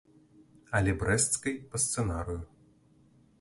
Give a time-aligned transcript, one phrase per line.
[0.79, 2.41] Але брэсцкай па сцэнарыю.